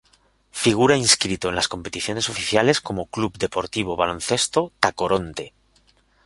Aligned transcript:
Figura 0.63 0.97
inscrito 0.97 1.47
en 1.49 1.53
las 1.53 1.67
competiciones 1.67 2.27
oficiales 2.27 2.81
como 2.81 3.05
Club 3.05 3.37
Deportivo 3.37 3.95
Baloncesto 3.95 4.71
Tacoronte. 4.79 5.53